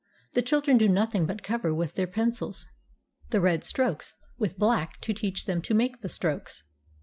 The 0.33 0.41
children 0.41 0.79
do 0.79 0.89
nothing 0.89 1.27
but 1.27 1.43
cover 1.43 1.75
with 1.75 1.93
their 1.93 2.07
pencils 2.07 2.65
the 3.29 3.39
red 3.39 3.63
strokes 3.63 4.15
with 4.39 4.57
black 4.57 4.99
to 5.01 5.13
teach 5.13 5.45
them 5.45 5.61
to 5.61 5.75
make 5.75 6.01
the 6.01 6.09
strokes. 6.09 6.63